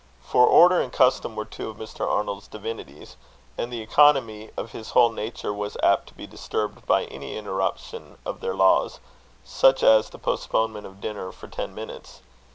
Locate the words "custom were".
0.91-1.45